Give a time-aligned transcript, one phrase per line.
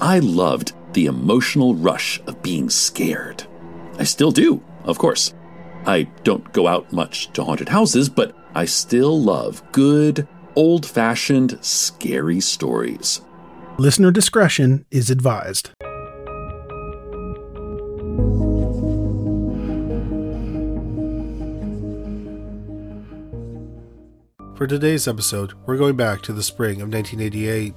[0.00, 3.44] I loved the emotional rush of being scared.
[3.98, 5.34] I still do, of course.
[5.86, 11.58] I don't go out much to haunted houses, but I still love good, old fashioned,
[11.62, 13.22] scary stories.
[13.76, 15.70] Listener discretion is advised.
[24.56, 27.74] For today's episode, we're going back to the spring of 1988.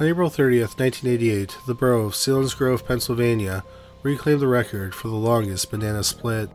[0.00, 3.62] On April 30th, 1988, the borough of Selinsgrove, Pennsylvania,
[4.02, 6.50] reclaimed the record for the longest banana split.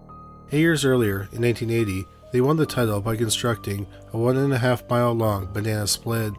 [0.51, 4.57] Eight years earlier, in 1980, they won the title by constructing a one and a
[4.57, 6.33] half mile long banana split.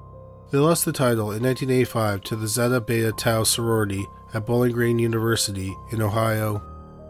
[0.50, 4.98] They lost the title in 1985 to the Zeta Beta Tau sorority at Bowling Green
[4.98, 6.62] University in Ohio.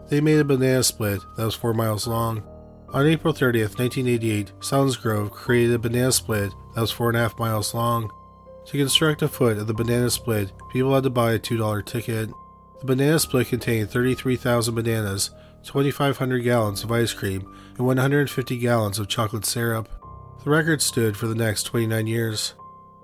[0.09, 2.43] They made a banana split that was four miles long.
[2.93, 8.11] On April 30th, 1988, Selinsgrove created a banana split that was 4.5 miles long.
[8.65, 12.29] To construct a foot of the banana split, people had to buy a $2 ticket.
[12.79, 15.31] The banana split contained 33,000 bananas,
[15.63, 19.89] 2,500 gallons of ice cream, and 150 gallons of chocolate syrup.
[20.43, 22.53] The record stood for the next 29 years.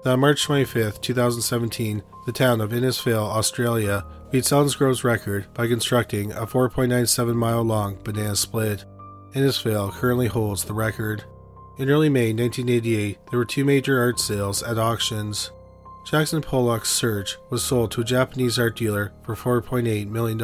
[0.04, 6.32] Then on March 25, 2017, the town of Innisfail, Australia, beat Selinsgrove's record by constructing
[6.32, 8.86] a 4.97 mile long banana split.
[9.34, 11.24] Innisfail currently holds the record.
[11.78, 15.52] In early May 1988, there were two major art sales at auctions.
[16.06, 20.40] Jackson Pollock's Search was sold to a Japanese art dealer for $4.8 million.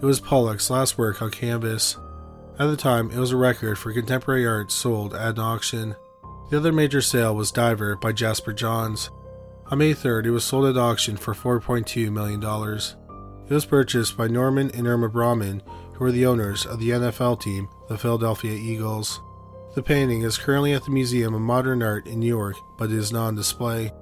[0.00, 1.96] It was Pollock's last work on canvas.
[2.60, 5.96] At the time, it was a record for contemporary art sold at an auction.
[6.48, 9.10] The other major sale was Diver by Jasper Johns.
[9.66, 12.40] On May 3rd, it was sold at auction for $4.2 million.
[13.48, 15.60] It was purchased by Norman and Irma Braman,
[15.94, 19.20] who are the owners of the NFL team, the Philadelphia Eagles.
[19.74, 23.10] The painting is currently at the Museum of Modern Art in New York, but is
[23.10, 23.92] not on display.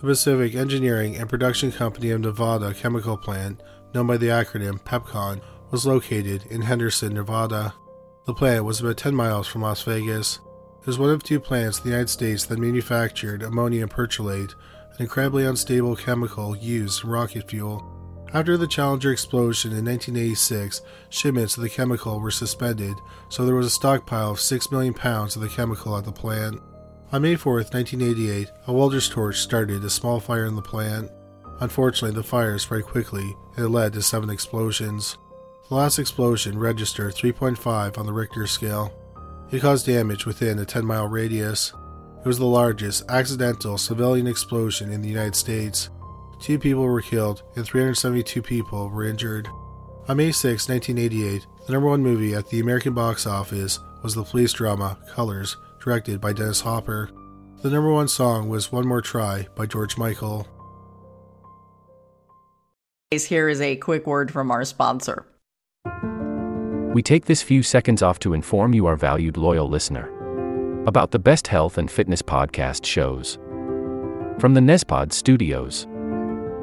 [0.00, 3.60] The Pacific Engineering and Production Company of Nevada chemical plant,
[3.92, 5.40] known by the acronym PEPCON,
[5.72, 7.74] was located in Henderson, Nevada.
[8.26, 10.38] The plant was about 10 miles from Las Vegas.
[10.82, 14.54] It was one of two plants in the United States that manufactured ammonium perchlorate,
[14.92, 17.97] an incredibly unstable chemical used in rocket fuel.
[18.34, 22.94] After the Challenger explosion in 1986, shipments of the chemical were suspended,
[23.30, 26.60] so there was a stockpile of 6 million pounds of the chemical at the plant.
[27.10, 31.10] On May 4, 1988, a welder's torch started a small fire in the plant.
[31.60, 35.16] Unfortunately, the fire spread quickly and it led to seven explosions.
[35.70, 38.92] The last explosion registered 3.5 on the Richter scale.
[39.50, 41.72] It caused damage within a 10 mile radius.
[42.20, 45.88] It was the largest accidental civilian explosion in the United States
[46.40, 49.48] Two people were killed and 372 people were injured.
[50.08, 54.22] On May 6, 1988, the number one movie at the American box office was the
[54.22, 57.10] police drama Colors, directed by Dennis Hopper.
[57.62, 60.46] The number one song was One More Try by George Michael.
[63.10, 65.26] Here is a quick word from our sponsor.
[66.94, 70.08] We take this few seconds off to inform you, our valued loyal listener,
[70.86, 73.38] about the best health and fitness podcast shows.
[74.38, 75.86] From the Nezpod studios.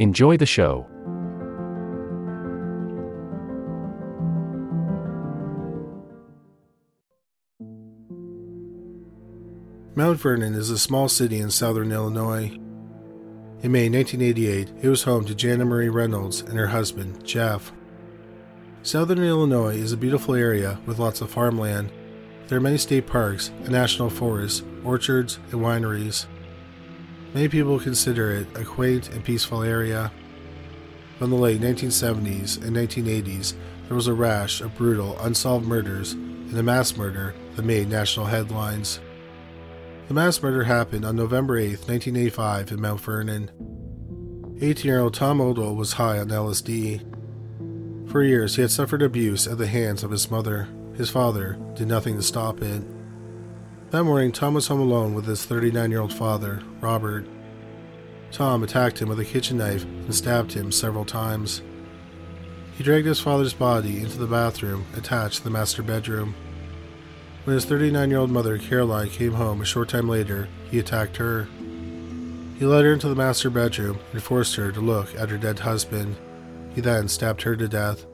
[0.00, 0.88] Enjoy the show.
[9.94, 12.46] Mount Vernon is a small city in southern Illinois.
[13.62, 17.70] In May 1988, it was home to Jana Marie Reynolds and her husband, Jeff.
[18.82, 21.92] Southern Illinois is a beautiful area with lots of farmland.
[22.48, 26.26] There are many state parks, a national forest, orchards, and wineries.
[27.34, 30.12] Many people consider it a quaint and peaceful area.
[31.18, 33.54] From the late 1970s and 1980s,
[33.88, 38.26] there was a rash of brutal, unsolved murders and a mass murder that made national
[38.26, 39.00] headlines.
[40.06, 43.50] The mass murder happened on November 8, 1985, in Mount Vernon.
[44.60, 47.00] 18 year old Tom Odle was high on LSD.
[48.10, 50.68] For years, he had suffered abuse at the hands of his mother.
[50.96, 52.84] His father did nothing to stop it.
[53.94, 57.24] That morning, Tom was home alone with his 39 year old father, Robert.
[58.32, 61.62] Tom attacked him with a kitchen knife and stabbed him several times.
[62.76, 66.34] He dragged his father's body into the bathroom attached to the master bedroom.
[67.44, 71.18] When his 39 year old mother, Caroline, came home a short time later, he attacked
[71.18, 71.46] her.
[72.58, 75.60] He led her into the master bedroom and forced her to look at her dead
[75.60, 76.16] husband.
[76.74, 78.06] He then stabbed her to death.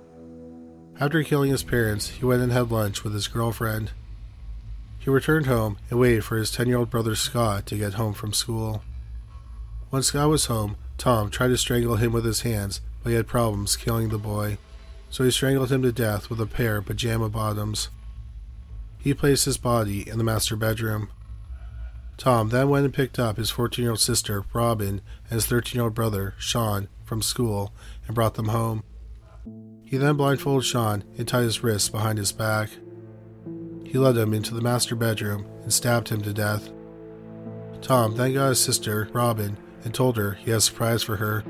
[1.01, 3.93] After killing his parents, he went and had lunch with his girlfriend.
[5.01, 8.13] He returned home and waited for his 10 year old brother Scott to get home
[8.13, 8.85] from school.
[9.89, 13.27] When Scott was home, Tom tried to strangle him with his hands, but he had
[13.27, 14.59] problems killing the boy,
[15.09, 17.89] so he strangled him to death with a pair of pajama bottoms.
[18.99, 21.09] He placed his body in the master bedroom.
[22.19, 25.79] Tom then went and picked up his 14 year old sister, Robin, and his 13
[25.79, 27.73] year old brother, Sean, from school
[28.07, 28.85] and brought them home.
[29.83, 32.69] He then blindfolded Sean and tied his wrists behind his back.
[33.91, 36.71] He led him into the master bedroom and stabbed him to death.
[37.83, 41.43] Tom then got his sister, Robin, and told her he had a surprise for her.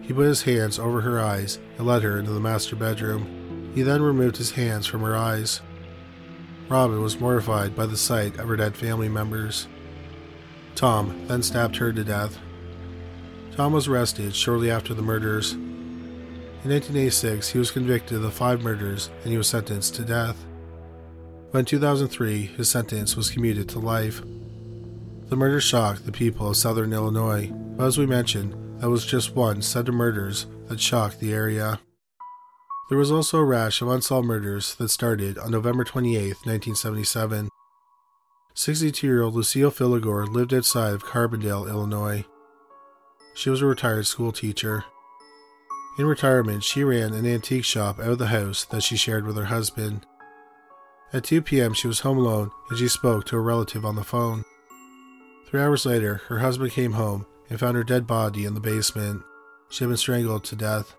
[0.00, 3.72] He put his hands over her eyes and led her into the master bedroom.
[3.74, 5.60] He then removed his hands from her eyes.
[6.70, 9.68] Robin was mortified by the sight of her dead family members.
[10.74, 12.38] Tom then stabbed her to death.
[13.54, 15.52] Tom was arrested shortly after the murders.
[15.52, 20.42] In 1986, he was convicted of the five murders and he was sentenced to death.
[21.54, 24.20] But in 2003, his sentence was commuted to life.
[25.28, 27.46] The murder shocked the people of southern Illinois,
[27.76, 31.78] but as we mentioned, that was just one set of murders that shocked the area.
[32.88, 37.48] There was also a rash of unsolved murders that started on November 28, 1977.
[38.54, 42.24] 62 year old Lucille Filigore lived outside of Carbondale, Illinois.
[43.36, 44.86] She was a retired school teacher.
[46.00, 49.36] In retirement, she ran an antique shop out of the house that she shared with
[49.36, 50.04] her husband.
[51.14, 54.02] At 2 p.m., she was home alone and she spoke to a relative on the
[54.02, 54.44] phone.
[55.46, 59.22] Three hours later, her husband came home and found her dead body in the basement.
[59.70, 60.96] She had been strangled to death.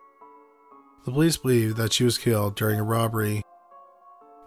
[1.03, 3.41] The police believe that she was killed during a robbery.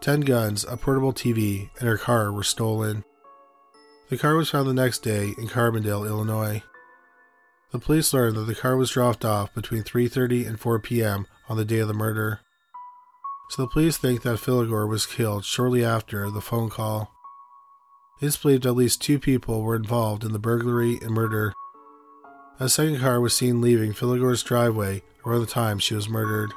[0.01, 3.05] Ten guns, a portable TV, and her car were stolen.
[4.09, 6.63] The car was found the next day in Carbondale, Illinois.
[7.73, 11.27] The police learned that the car was dropped off between 3:30 and 4 p.m.
[11.47, 12.41] on the day of the murder.
[13.51, 17.15] So the police think that Filigore was killed shortly after the phone call.
[18.21, 21.55] It is believed at least two people were involved in the burglary and murder.
[22.61, 26.53] A second car was seen leaving Filigore's driveway around the time she was murdered.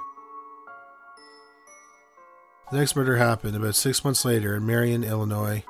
[2.72, 5.64] The next murder happened about six months later in Marion, Illinois.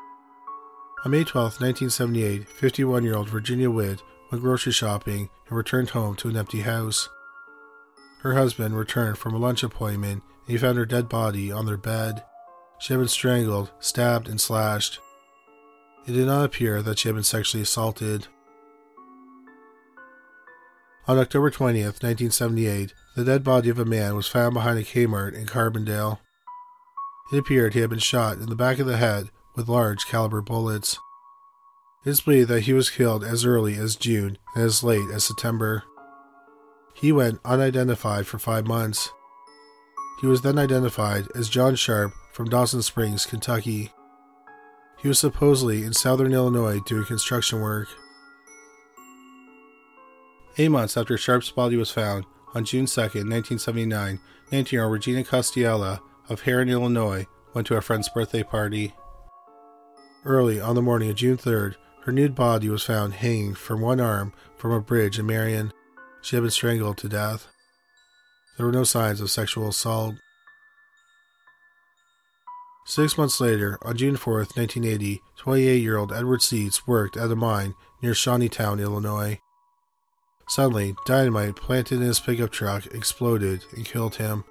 [1.04, 4.02] On May 12, 1978, 51 year old Virginia Witt
[4.32, 7.10] went grocery shopping and returned home to an empty house.
[8.20, 12.24] Her husband returned from a lunch appointment he found her dead body on their bed.
[12.80, 15.00] She had been strangled, stabbed, and slashed.
[16.08, 18.28] It did not appear that she had been sexually assaulted.
[21.08, 25.34] On October 20th, 1978, the dead body of a man was found behind a Kmart
[25.34, 26.20] in Carbondale.
[27.32, 30.42] It appeared he had been shot in the back of the head with large caliber
[30.42, 30.98] bullets.
[32.06, 35.24] It is believed that he was killed as early as June and as late as
[35.24, 35.84] September.
[36.94, 39.12] He went unidentified for five months.
[40.20, 43.92] He was then identified as John Sharp from Dawson Springs, Kentucky.
[45.00, 47.88] He was supposedly in southern Illinois doing construction work.
[50.58, 54.20] Eight months after Sharp's body was found, on June 2, 1979,
[54.52, 58.94] 19 year old Regina Costiella of Herrin, Illinois, went to a friend's birthday party.
[60.26, 64.00] Early on the morning of June 3rd, her nude body was found hanging from one
[64.00, 65.72] arm from a bridge in Marion.
[66.22, 67.48] She had been strangled to death.
[68.62, 70.18] There were no signs of sexual assault.
[72.86, 77.36] Six months later, on June 4, 1980, 28 year old Edward Seats worked at a
[77.36, 79.40] mine near Shawneetown, Illinois.
[80.48, 84.44] Suddenly, dynamite planted in his pickup truck exploded and killed him.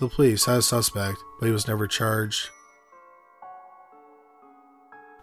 [0.00, 2.50] The police had a suspect, but he was never charged.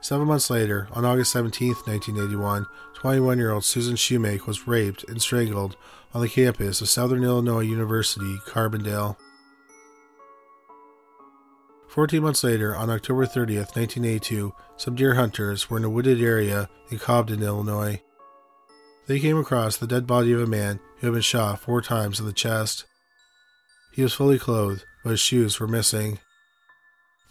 [0.03, 5.21] Seven months later, on August 17, 1981, 21 year old Susan Shoemake was raped and
[5.21, 5.77] strangled
[6.13, 9.15] on the campus of Southern Illinois University, Carbondale.
[11.87, 16.67] Fourteen months later, on October 30th, 1982, some deer hunters were in a wooded area
[16.91, 18.01] in Cobden, Illinois.
[19.07, 22.19] They came across the dead body of a man who had been shot four times
[22.19, 22.83] in the chest.
[23.93, 26.19] He was fully clothed, but his shoes were missing.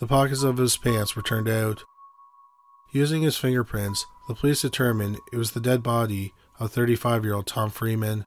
[0.00, 1.84] The pockets of his pants were turned out.
[2.92, 7.46] Using his fingerprints, the police determined it was the dead body of 35 year old
[7.46, 8.26] Tom Freeman.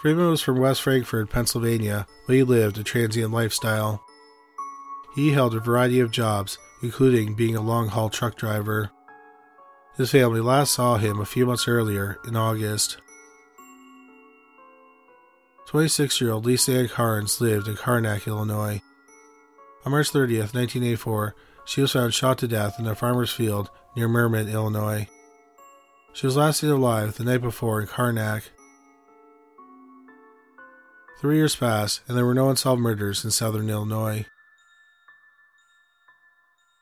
[0.00, 4.02] Freeman was from West Frankfort, Pennsylvania, but he lived a transient lifestyle.
[5.14, 8.90] He held a variety of jobs, including being a long haul truck driver.
[9.96, 12.96] His family last saw him a few months earlier in August.
[15.68, 18.82] 26 year old Lisa Ann Carnes lived in Karnak, Illinois.
[19.84, 24.08] On March 30th, 1984, she was found shot to death in a farmer's field near
[24.08, 25.08] Mermet, Illinois.
[26.12, 28.42] She was last seen alive the night before in Karnak.
[31.20, 34.26] Three years passed, and there were no unsolved murders in southern Illinois.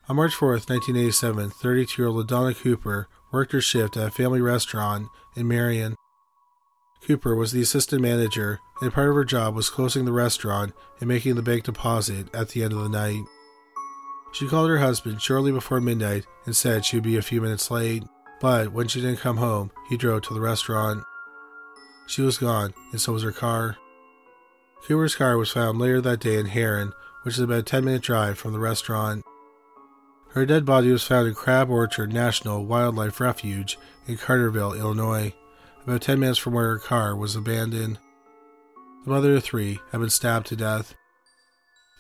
[0.09, 4.41] On March 4, 1987, 32 year old Adonna Cooper worked her shift at a family
[4.41, 5.95] restaurant in Marion.
[7.07, 11.09] Cooper was the assistant manager, and part of her job was closing the restaurant and
[11.09, 13.23] making the bank deposit at the end of the night.
[14.33, 17.71] She called her husband shortly before midnight and said she would be a few minutes
[17.71, 18.05] late,
[18.41, 21.05] but when she didn't come home, he drove to the restaurant.
[22.07, 23.77] She was gone, and so was her car.
[24.87, 28.03] Cooper's car was found later that day in Herrin, which is about a 10 minute
[28.03, 29.23] drive from the restaurant.
[30.31, 35.35] Her dead body was found in Crab Orchard National Wildlife Refuge in Carterville, Illinois,
[35.85, 37.99] about 10 minutes from where her car was abandoned.
[39.05, 40.95] The mother of three had been stabbed to death.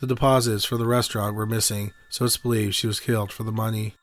[0.00, 3.52] The deposits for the restaurant were missing, so it's believed she was killed for the
[3.52, 3.95] money.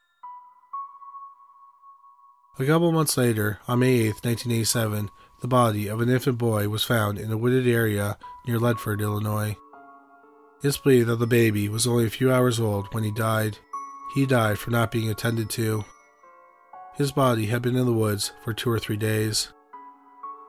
[2.59, 5.09] A couple months later, on May 8, 1987,
[5.41, 9.57] the body of an infant boy was found in a wooded area near Ledford, Illinois.
[10.63, 13.57] It's believed that the baby was only a few hours old when he died.
[14.13, 15.83] He died from not being attended to.
[16.95, 19.49] His body had been in the woods for two or three days.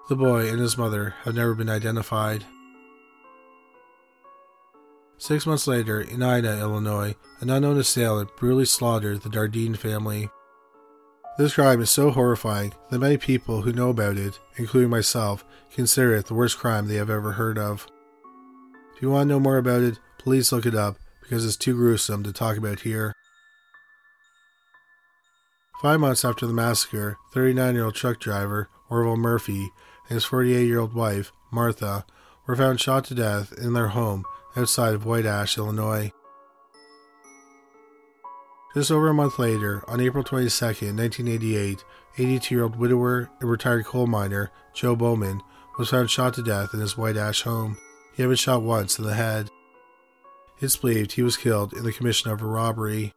[0.09, 2.45] The boy and his mother have never been identified.
[5.21, 10.31] Six months later, in Ina, Illinois, an unknown assailant brutally slaughtered the Dardeen family.
[11.37, 16.15] This crime is so horrifying that many people who know about it, including myself, consider
[16.15, 17.89] it the worst crime they have ever heard of.
[18.95, 21.75] If you want to know more about it, please look it up because it's too
[21.75, 23.13] gruesome to talk about here.
[25.83, 29.71] Five months after the massacre, 39 year old truck driver Orville Murphy
[30.09, 32.07] and his 48 year old wife, Martha,
[32.47, 34.25] were found shot to death in their home
[34.59, 36.11] outside of White Ash, Illinois.
[38.75, 41.85] Just over a month later, on April 22, 1988,
[42.19, 45.43] 82 year old widower and retired coal miner Joe Bowman
[45.79, 47.79] was found shot to death in his White Ash home.
[48.15, 49.49] He had been shot once in the head.
[50.61, 53.15] It's believed he was killed in the commission of a robbery.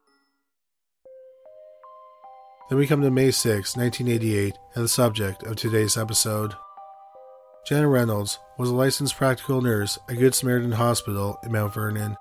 [2.70, 6.54] Then we come to May 6, 1988, and the subject of today's episode.
[7.64, 12.18] Janet Reynolds was a licensed practical nurse at Good Samaritan Hospital in Mount Vernon.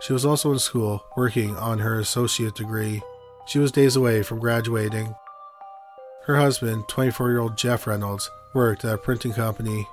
[0.00, 3.02] She was also in school working on her associate degree.
[3.46, 5.14] She was days away from graduating.
[6.24, 9.86] Her husband, 24 year old Jeff Reynolds, worked at a printing company.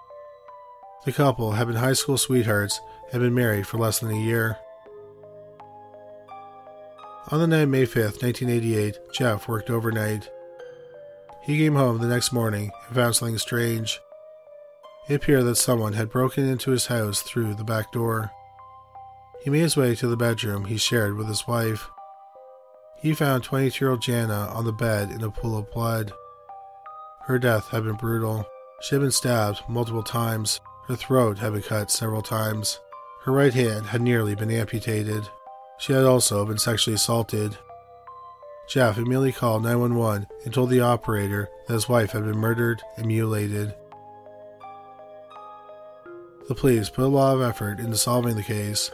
[1.06, 4.20] The couple had been high school sweethearts and had been married for less than a
[4.20, 4.58] year.
[7.32, 10.28] On the night of May 5th, 1988, Jeff worked overnight.
[11.44, 14.00] He came home the next morning and found something strange.
[15.10, 18.30] It appeared that someone had broken into his house through the back door.
[19.44, 21.90] He made his way to the bedroom he shared with his wife.
[23.02, 26.14] He found 22 year old Jana on the bed in a pool of blood.
[27.24, 28.46] Her death had been brutal.
[28.82, 30.62] She had been stabbed multiple times.
[30.88, 32.80] Her throat had been cut several times.
[33.24, 35.28] Her right hand had nearly been amputated.
[35.80, 37.58] She had also been sexually assaulted.
[38.68, 43.08] Jeff immediately called 911 and told the operator that his wife had been murdered and
[43.08, 43.74] mutilated.
[46.50, 48.90] The police put a lot of effort into solving the case.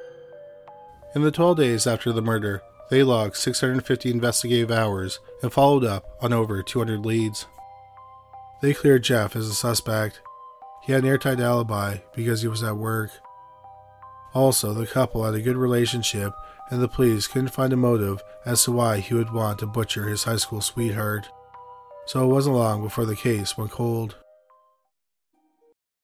[1.15, 6.17] In the 12 days after the murder, they logged 650 investigative hours and followed up
[6.21, 7.47] on over 200 leads.
[8.61, 10.19] They cleared Jeff as a suspect.
[10.83, 13.11] He had an airtight alibi because he was at work.
[14.33, 16.33] Also, the couple had a good relationship
[16.69, 20.09] and the police couldn't find a motive as to why he would want to butcher
[20.09, 21.29] his high school sweetheart.
[22.05, 24.17] So it wasn't long before the case went cold.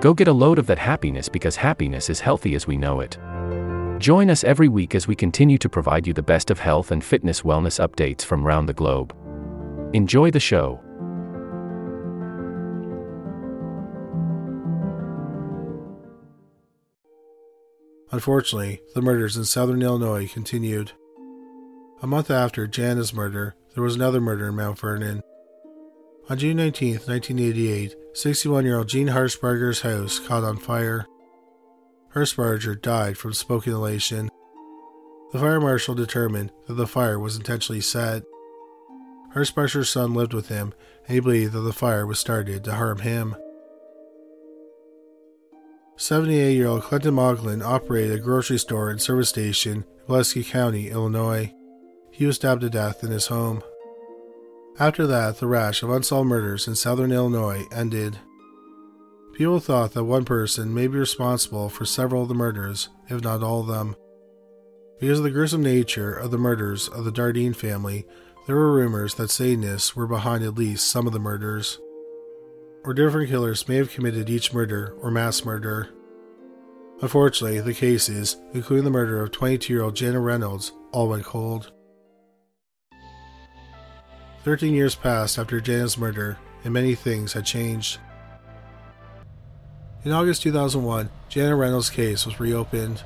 [0.00, 3.18] Go get a load of that happiness because happiness is healthy as we know it.
[3.98, 7.02] Join us every week as we continue to provide you the best of health and
[7.02, 9.16] fitness wellness updates from around the globe.
[9.94, 10.80] Enjoy the show.
[18.12, 20.92] Unfortunately, the murders in southern Illinois continued.
[22.02, 25.22] A month after Jana's murder, there was another murder in Mount Vernon.
[26.28, 31.06] On June 19, 1988, 61 year old Jean Harshbarger's house caught on fire.
[32.16, 34.28] Harshbarger died from smoke inhalation.
[35.32, 38.24] The fire marshal determined that the fire was intentionally set.
[39.36, 40.74] Harshbarger's son lived with him,
[41.06, 43.36] and he believed that the fire was started to harm him.
[45.96, 50.90] 78 year old Clinton Moglin operated a grocery store and service station in Pulaski County,
[50.90, 51.54] Illinois.
[52.10, 53.62] He was stabbed to death in his home.
[54.78, 58.18] After that, the rash of unsolved murders in southern Illinois ended.
[59.32, 63.42] People thought that one person may be responsible for several of the murders, if not
[63.42, 63.96] all of them.
[65.00, 68.06] Because of the gruesome nature of the murders of the Dardeen family,
[68.46, 71.78] there were rumors that Satanists were behind at least some of the murders.
[72.84, 75.88] Or different killers may have committed each murder or mass murder.
[77.00, 81.72] Unfortunately, the cases, including the murder of 22 year old Jana Reynolds, all went cold.
[84.46, 87.98] Thirteen years passed after Jana's murder, and many things had changed.
[90.04, 93.02] In August 2001, Jana Reynolds' case was reopened.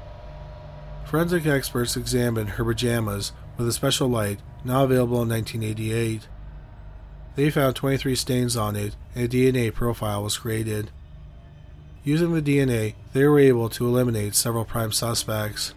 [1.06, 6.28] Forensic experts examined her pajamas with a special light now available in 1988.
[7.36, 10.90] They found 23 stains on it, and a DNA profile was created.
[12.04, 15.72] Using the DNA, they were able to eliminate several prime suspects.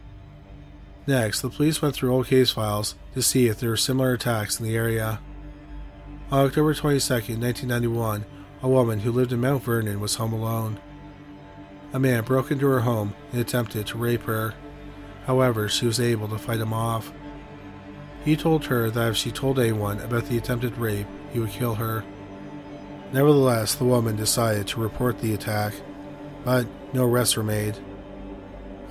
[1.07, 4.59] Next, the police went through old case files to see if there were similar attacks
[4.59, 5.21] in the area.
[6.33, 8.25] On October 22, 1991,
[8.63, 10.79] a woman who lived in Mount Vernon was home alone.
[11.93, 14.55] A man broke into her home and attempted to rape her.
[15.27, 17.13] However, she was able to fight him off.
[18.25, 21.75] He told her that if she told anyone about the attempted rape, he would kill
[21.75, 22.03] her.
[23.11, 25.75] Nevertheless, the woman decided to report the attack,
[26.43, 27.77] but no arrests were made.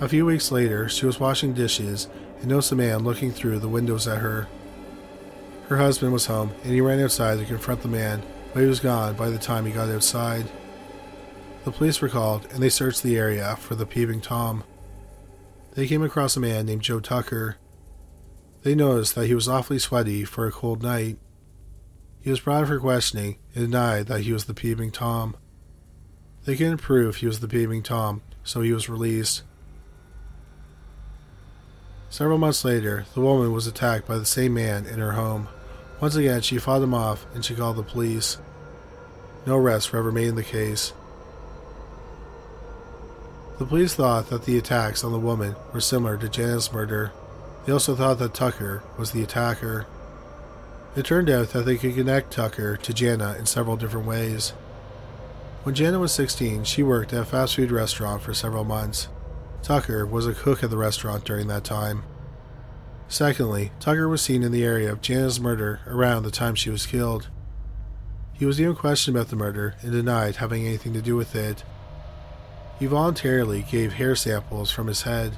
[0.00, 2.06] A few weeks later, she was washing dishes
[2.38, 4.46] and noticed a man looking through the windows at her.
[5.72, 8.78] Her husband was home, and he ran outside to confront the man, but he was
[8.78, 10.44] gone by the time he got outside.
[11.64, 14.64] The police were called, and they searched the area for the peeping Tom.
[15.74, 17.56] They came across a man named Joe Tucker.
[18.64, 21.16] They noticed that he was awfully sweaty for a cold night.
[22.20, 25.38] He was brought for questioning and denied that he was the peeping Tom.
[26.44, 29.42] They couldn't prove he was the peeping Tom, so he was released.
[32.10, 35.48] Several months later, the woman was attacked by the same man in her home.
[36.02, 38.36] Once again, she fought him off and she called the police.
[39.46, 40.92] No arrests were ever made in the case.
[43.60, 47.12] The police thought that the attacks on the woman were similar to Jana's murder.
[47.64, 49.86] They also thought that Tucker was the attacker.
[50.96, 54.50] It turned out that they could connect Tucker to Jana in several different ways.
[55.62, 59.06] When Jana was 16, she worked at a fast food restaurant for several months.
[59.62, 62.02] Tucker was a cook at the restaurant during that time.
[63.12, 66.86] Secondly, Tucker was seen in the area of Jana's murder around the time she was
[66.86, 67.28] killed.
[68.32, 71.62] He was even questioned about the murder and denied having anything to do with it.
[72.78, 75.36] He voluntarily gave hair samples from his head.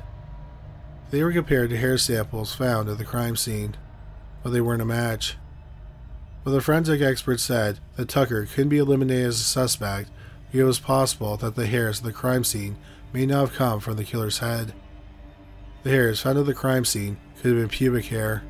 [1.11, 3.77] They were compared to hair samples found at the crime scene,
[4.45, 5.37] but they weren't a match.
[6.45, 10.11] But the forensic experts said that Tucker couldn't be eliminated as a suspect
[10.47, 12.77] because it was possible that the hairs at the crime scene
[13.13, 14.75] may not have come from the killer's head.
[15.85, 18.43] The hairs found at the crime scene could have been pubic hair.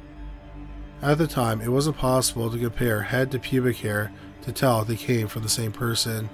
[1.02, 4.88] At the time, it wasn't possible to compare head to pubic hair to tell if
[4.88, 6.30] they came from the same person.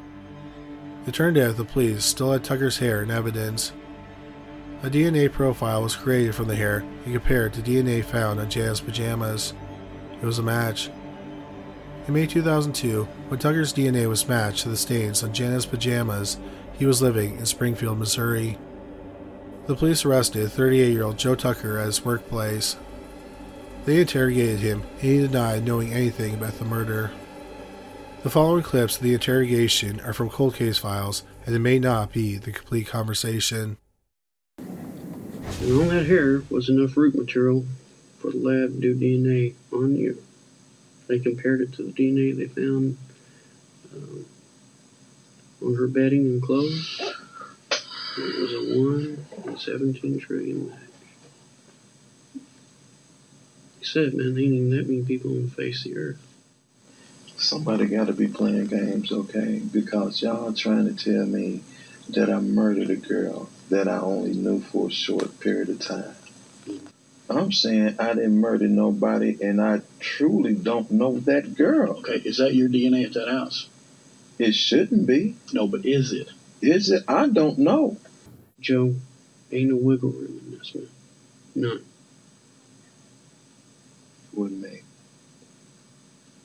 [1.06, 3.72] It turned out the police still had Tucker's hair in evidence.
[4.82, 8.80] A DNA profile was created from the hair and compared to DNA found on Jan's
[8.80, 9.54] pajamas.
[10.20, 10.90] It was a match.
[12.06, 16.36] In May 2002, when Tucker's DNA was matched to the stains on Jana's pajamas,
[16.78, 18.58] he was living in Springfield, Missouri.
[19.70, 22.76] The police arrested 38 year old Joe Tucker at his workplace.
[23.85, 27.12] They interrogated him, and he denied knowing anything about the murder.
[28.24, 32.12] The following clips of the interrogation are from cold case files, and it may not
[32.12, 33.76] be the complete conversation.
[34.59, 37.64] And all that hair was enough root material
[38.18, 40.20] for the lab to do DNA on you.
[41.06, 42.98] they compared it to the DNA they found
[43.94, 44.24] um,
[45.64, 47.09] on her bedding and clothes.
[48.18, 50.78] It was a 1 in 17 trillion match.
[53.78, 56.26] He said, man, there ain't even that many people on the face of the earth.
[57.36, 59.62] Somebody got to be playing games, okay?
[59.72, 61.62] Because y'all trying to tell me
[62.10, 66.14] that I murdered a girl that I only knew for a short period of time.
[67.30, 71.98] I'm saying I didn't murder nobody, and I truly don't know that girl.
[71.98, 73.68] Okay, is that your DNA at that house?
[74.38, 75.36] It shouldn't be.
[75.52, 76.28] No, but is it?
[76.60, 77.04] Is it?
[77.08, 77.96] I don't know.
[78.60, 78.94] Joe,
[79.50, 80.88] ain't no wiggle room in this, man.
[81.54, 81.84] None.
[84.32, 84.80] It wasn't me.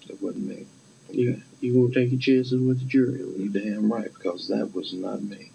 [0.09, 0.65] It wasn't me.
[1.09, 1.17] Okay?
[1.17, 4.73] You, you gonna take your chances with the jury on You damn right, because that
[4.73, 5.51] was not me.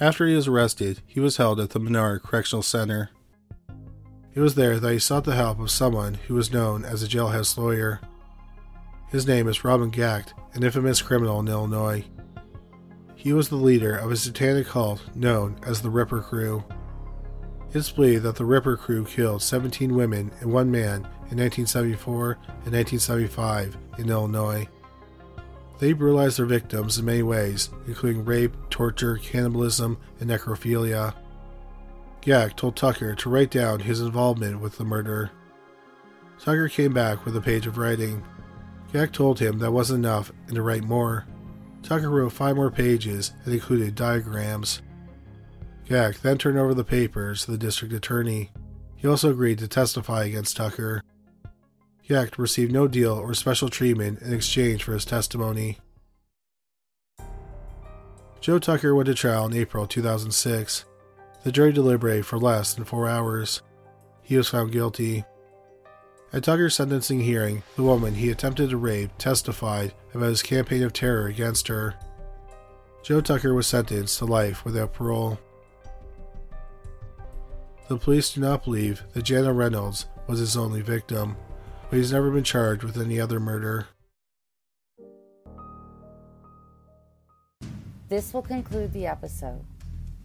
[0.00, 3.10] After he was arrested, he was held at the Menard Correctional Center.
[4.34, 7.08] It was there that he sought the help of someone who was known as a
[7.08, 8.00] jailhouse lawyer.
[9.08, 12.04] His name is Robin Gecht, an infamous criminal in Illinois.
[13.18, 16.62] He was the leader of a satanic cult known as the Ripper Crew.
[17.74, 22.72] It's believed that the Ripper Crew killed 17 women and one man in 1974 and
[22.72, 24.68] 1975 in Illinois.
[25.80, 31.12] They brutalized their victims in many ways, including rape, torture, cannibalism, and necrophilia.
[32.20, 35.32] Gecht told Tucker to write down his involvement with the murder.
[36.38, 38.22] Tucker came back with a page of writing.
[38.92, 41.26] Gecht told him that wasn't enough and to write more.
[41.88, 44.82] Tucker wrote five more pages and included diagrams.
[45.88, 48.50] Gecht then turned over the papers to the district attorney.
[48.94, 51.02] He also agreed to testify against Tucker.
[52.06, 55.78] Gecht received no deal or special treatment in exchange for his testimony.
[58.42, 60.84] Joe Tucker went to trial in April 2006.
[61.42, 63.62] The jury deliberated for less than four hours.
[64.20, 65.24] He was found guilty.
[66.30, 70.92] At Tucker's sentencing hearing, the woman he attempted to rape testified about his campaign of
[70.92, 71.94] terror against her.
[73.02, 75.38] Joe Tucker was sentenced to life without parole.
[77.88, 81.36] The police do not believe that Jana Reynolds was his only victim,
[81.88, 83.86] but he's never been charged with any other murder.
[88.10, 89.64] This will conclude the episode.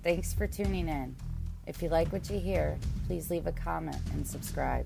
[0.04, 1.16] Thanks for tuning in.
[1.66, 4.86] If you like what you hear, please leave a comment and subscribe.